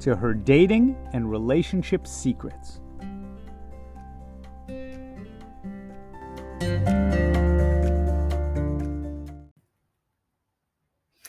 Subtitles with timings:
[0.00, 2.80] to her dating and relationship secrets.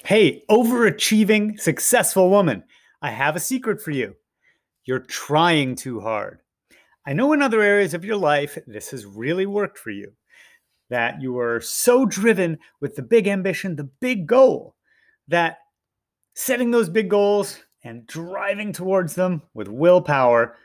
[0.04, 2.64] Hey, overachieving, successful woman,
[3.02, 4.16] I have a secret for you.
[4.84, 6.40] You're trying too hard.
[7.08, 10.12] I know in other areas of your life this has really worked for you.
[10.90, 14.76] That you are so driven with the big ambition, the big goal,
[15.30, 15.60] that
[16.36, 20.56] setting those big goals and driving towards them with willpower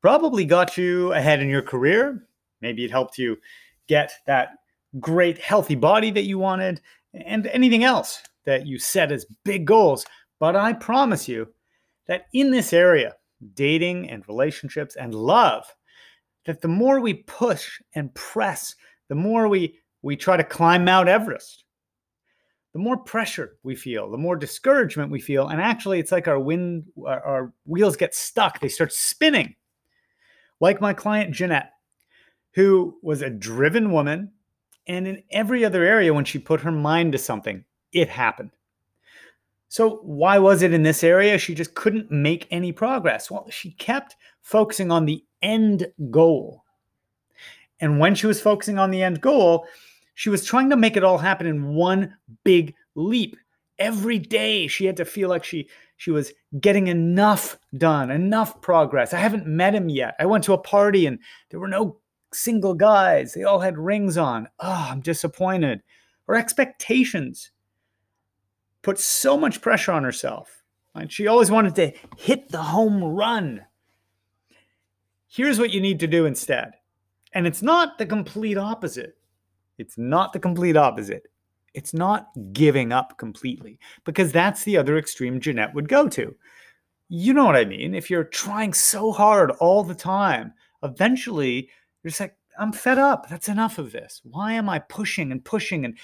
[0.00, 2.26] probably got you ahead in your career.
[2.60, 3.38] Maybe it helped you
[3.88, 4.58] get that
[5.00, 6.80] great healthy body that you wanted
[7.14, 10.06] and anything else that you set as big goals.
[10.40, 11.48] But I promise you
[12.06, 13.16] that in this area,
[13.54, 15.64] dating and relationships and love,
[16.46, 18.74] that the more we push and press,
[19.08, 21.64] the more we we try to climb Mount Everest,
[22.72, 26.38] the more pressure we feel, the more discouragement we feel, and actually, it's like our
[26.38, 28.60] wind, our, our wheels get stuck.
[28.60, 29.54] They start spinning.
[30.60, 31.72] Like my client Jeanette,
[32.52, 34.32] who was a driven woman,
[34.86, 38.50] and in every other area, when she put her mind to something, it happened.
[39.68, 43.30] So, why was it in this area she just couldn't make any progress?
[43.30, 46.64] Well, she kept focusing on the end goal.
[47.80, 49.66] And when she was focusing on the end goal,
[50.18, 53.36] she was trying to make it all happen in one big leap.
[53.78, 59.14] Every day she had to feel like she she was getting enough done, enough progress.
[59.14, 60.16] I haven't met him yet.
[60.18, 62.00] I went to a party and there were no
[62.32, 63.32] single guys.
[63.32, 64.48] They all had rings on.
[64.58, 65.84] Oh, I'm disappointed.
[66.26, 67.52] Her expectations
[68.82, 70.64] put so much pressure on herself.
[70.96, 71.12] Right?
[71.12, 73.64] She always wanted to hit the home run.
[75.28, 76.72] Here's what you need to do instead.
[77.32, 79.17] And it's not the complete opposite.
[79.78, 81.28] It's not the complete opposite.
[81.74, 86.34] It's not giving up completely, because that's the other extreme Jeanette would go to.
[87.08, 87.94] You know what I mean?
[87.94, 90.52] If you're trying so hard all the time,
[90.82, 91.70] eventually
[92.02, 93.28] you're just like, I'm fed up.
[93.28, 94.20] That's enough of this.
[94.24, 95.96] Why am I pushing and pushing and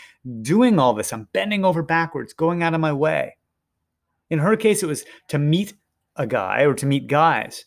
[0.42, 1.12] doing all this?
[1.12, 3.36] I'm bending over backwards, going out of my way.
[4.30, 5.74] In her case, it was to meet
[6.16, 7.64] a guy or to meet guys.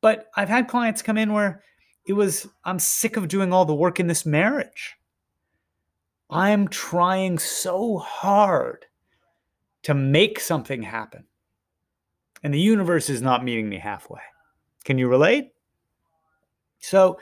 [0.00, 1.64] But I've had clients come in where
[2.06, 4.94] it was, I'm sick of doing all the work in this marriage.
[6.30, 8.86] I'm trying so hard
[9.82, 11.24] to make something happen.
[12.42, 14.20] And the universe is not meeting me halfway.
[14.84, 15.52] Can you relate?
[16.78, 17.18] So,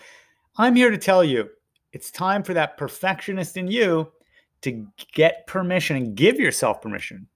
[0.56, 1.48] I'm here to tell you
[1.92, 4.12] it's time for that perfectionist in you
[4.62, 7.26] to get permission and give yourself permission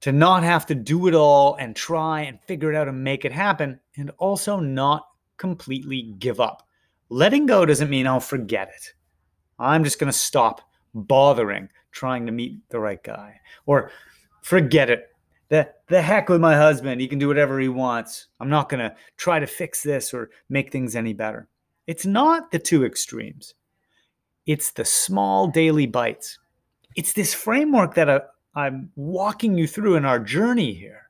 [0.00, 3.24] to not have to do it all and try and figure it out and make
[3.24, 6.66] it happen, and also not completely give up.
[7.08, 8.94] Letting go doesn't mean I'll forget it.
[9.58, 10.60] I'm just going to stop
[10.94, 13.90] bothering trying to meet the right guy or
[14.42, 15.08] forget it.
[15.48, 17.00] The, the heck with my husband.
[17.00, 18.26] He can do whatever he wants.
[18.38, 21.48] I'm not going to try to fix this or make things any better.
[21.86, 23.54] It's not the two extremes,
[24.46, 26.38] it's the small daily bites.
[26.96, 28.20] It's this framework that I,
[28.54, 31.08] I'm walking you through in our journey here.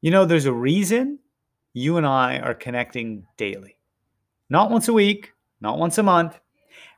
[0.00, 1.18] You know, there's a reason
[1.72, 3.78] you and I are connecting daily,
[4.50, 6.38] not once a week, not once a month.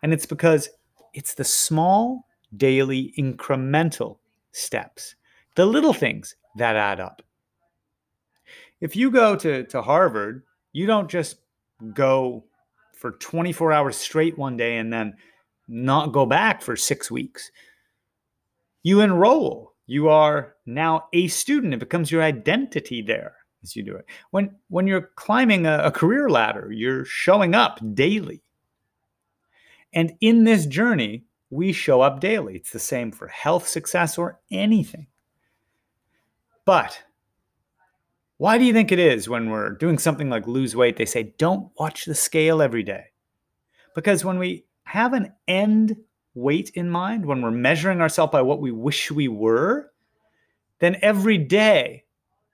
[0.07, 0.69] And it's because
[1.15, 4.19] it's the small, daily, incremental
[4.53, 5.17] steps,
[5.57, 7.23] the little things that add up.
[8.81, 11.39] If you go to, to Harvard, you don't just
[11.93, 12.45] go
[12.93, 15.13] for 24 hours straight one day and then
[15.67, 17.51] not go back for six weeks.
[18.85, 19.73] You enroll.
[19.89, 21.75] You are now a student.
[21.75, 24.07] It becomes your identity there as you do it.
[24.31, 28.41] When when you're climbing a, a career ladder, you're showing up daily.
[29.93, 32.57] And in this journey, we show up daily.
[32.57, 35.07] It's the same for health, success, or anything.
[36.65, 37.03] But
[38.39, 41.35] why do you think it is when we're doing something like lose weight, they say,
[41.39, 43.05] don't watch the scale every day?
[43.95, 45.97] Because when we have an end
[46.35, 49.91] weight in mind, when we're measuring ourselves by what we wish we were,
[50.81, 52.05] then every day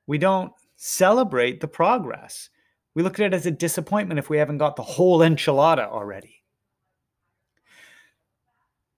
[0.06, 2.49] we don't celebrate the progress.
[2.94, 6.42] We look at it as a disappointment if we haven't got the whole enchilada already.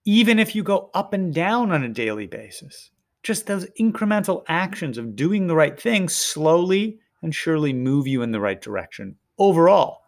[0.05, 2.91] Even if you go up and down on a daily basis,
[3.23, 8.31] just those incremental actions of doing the right thing slowly and surely move you in
[8.31, 10.03] the right direction overall.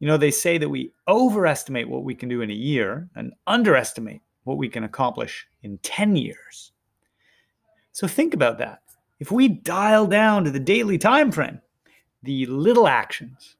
[0.00, 3.32] You know, they say that we overestimate what we can do in a year and
[3.46, 6.72] underestimate what we can accomplish in 10 years.
[7.92, 8.82] So think about that.
[9.18, 11.60] If we dial down to the daily time frame,
[12.22, 13.56] the little actions.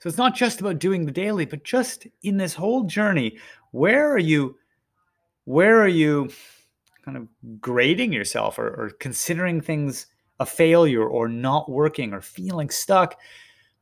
[0.00, 3.38] So it's not just about doing the daily, but just in this whole journey,
[3.70, 4.56] where are you
[5.44, 6.30] where are you
[7.04, 7.28] kind of
[7.60, 10.06] grading yourself or, or considering things
[10.38, 13.18] a failure or not working or feeling stuck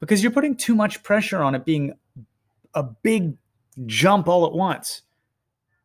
[0.00, 1.92] because you're putting too much pressure on it being
[2.74, 3.36] a big
[3.86, 5.02] jump all at once.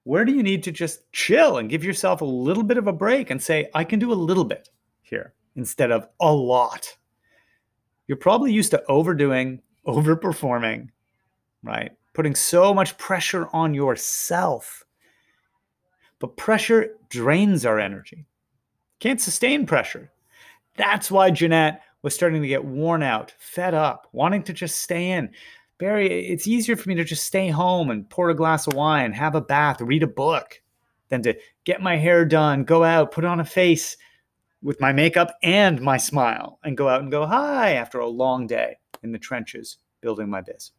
[0.04, 2.94] Where do you need to just chill and give yourself a little bit of a
[2.94, 4.70] break and say, I can do a little bit
[5.02, 6.98] here instead of a lot?
[8.08, 10.90] You're probably used to overdoing, overperforming,
[11.64, 11.92] right?
[12.14, 14.84] Putting so much pressure on yourself.
[16.20, 18.26] But pressure drains our energy.
[19.00, 20.12] Can't sustain pressure.
[20.78, 25.12] That's why Jeanette was starting to get worn out, fed up, wanting to just stay
[25.12, 25.30] in.
[25.78, 29.12] Barry, it's easier for me to just stay home and pour a glass of wine,
[29.12, 30.62] have a bath, read a book,
[31.10, 33.98] than to get my hair done, go out, put on a face
[34.62, 38.48] with my makeup and my smile, and go out and go hi after a long
[38.48, 40.72] day in the trenches building my biz.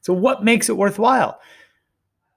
[0.00, 1.40] So, what makes it worthwhile?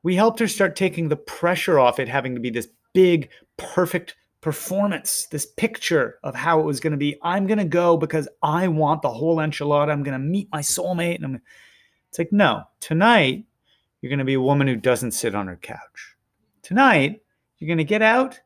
[0.04, 4.15] We helped her start taking the pressure off it having to be this big, perfect
[4.42, 7.18] performance, this picture of how it was going to be.
[7.24, 9.89] I'm going to go because I want the whole enchilada.
[9.89, 11.16] I'm going to meet my soulmate.
[11.16, 11.42] And I'm,
[12.09, 13.45] it's like, no, tonight
[14.01, 16.18] you're going to be a woman who doesn't sit on her couch.
[16.62, 17.21] Tonight,
[17.57, 18.39] you're going to get out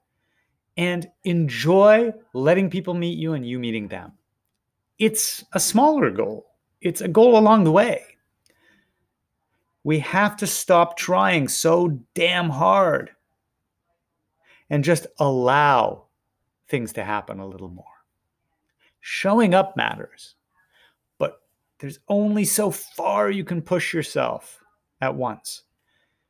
[0.78, 4.12] and enjoy letting people meet you and you meeting them.
[5.00, 6.48] It's a smaller goal,
[6.82, 8.04] it's a goal along the way.
[9.84, 13.12] We have to stop trying so damn hard
[14.70, 16.08] and just allow
[16.68, 17.86] things to happen a little more.
[19.00, 20.36] Showing up matters,
[21.20, 21.42] but
[21.80, 24.60] there's only so far you can push yourself
[25.00, 25.64] at once.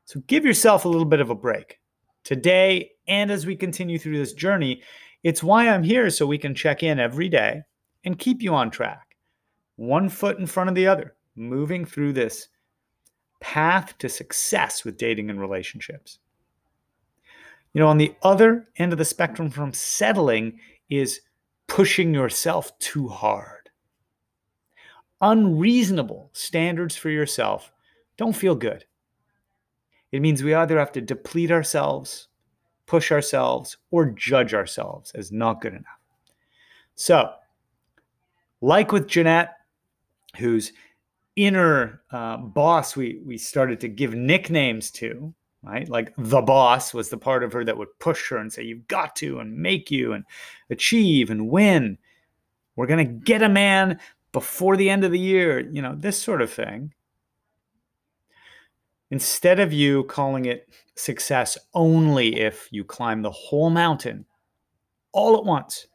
[0.06, 1.80] So give yourself a little bit of a break.
[2.24, 4.84] Today, and as we continue through this journey,
[5.24, 7.64] it's why I'm here so we can check in every day
[8.03, 9.15] and keep you on track,
[9.75, 12.49] one foot in front of the other, moving through this
[13.39, 16.19] path to success with dating and relationships.
[17.73, 20.59] You know, on the other end of the spectrum from settling
[20.89, 21.21] is
[21.67, 23.69] pushing yourself too hard.
[25.21, 27.71] Unreasonable standards for yourself
[28.17, 28.85] don't feel good.
[30.11, 32.29] It means we either have to deplete ourselves,
[32.85, 35.83] push ourselves, or judge ourselves as not good enough.
[36.95, 37.33] So,
[38.62, 39.54] like with Jeanette,
[40.38, 40.74] whose
[41.36, 45.33] inner uh, boss we, we started to give nicknames to,
[45.63, 45.88] right?
[45.88, 48.88] Like the boss was the part of her that would push her and say, You've
[48.88, 50.25] got to, and make you, and
[50.69, 51.98] achieve, and win.
[52.75, 54.00] We're to get a man
[54.31, 56.94] before the end of the year, you know, this sort of thing.
[59.09, 64.25] Instead of you calling it success only if you climb the whole mountain
[65.13, 65.88] all at once,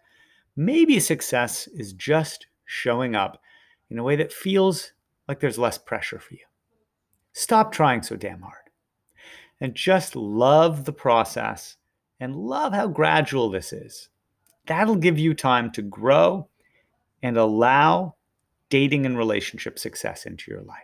[0.57, 3.41] maybe success is just showing up
[3.91, 4.93] in a way that feels
[5.29, 6.45] like there's less pressure for you.
[7.35, 8.57] Stop trying so damn hard
[9.61, 11.77] and just love the process
[12.19, 14.09] and love how gradual this is.
[14.67, 16.49] That'll give you time to grow
[17.23, 18.15] and allow
[18.71, 20.79] dating and relationship success into your life.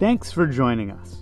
[0.00, 1.21] Thanks for joining us.